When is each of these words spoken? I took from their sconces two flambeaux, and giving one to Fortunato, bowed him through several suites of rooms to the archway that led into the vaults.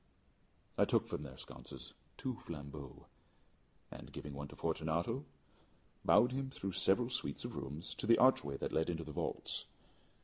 I 0.79 0.85
took 0.85 1.05
from 1.07 1.21
their 1.21 1.37
sconces 1.37 1.93
two 2.17 2.33
flambeaux, 2.39 3.05
and 3.91 4.11
giving 4.11 4.33
one 4.33 4.47
to 4.47 4.55
Fortunato, 4.55 5.25
bowed 6.03 6.31
him 6.31 6.49
through 6.49 6.71
several 6.71 7.11
suites 7.11 7.45
of 7.45 7.55
rooms 7.55 7.93
to 7.99 8.07
the 8.07 8.17
archway 8.17 8.57
that 8.57 8.73
led 8.73 8.89
into 8.89 9.03
the 9.03 9.11
vaults. 9.11 9.67